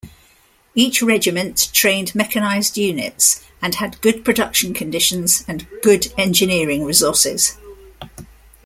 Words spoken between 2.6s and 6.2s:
units, and had good production conditions and good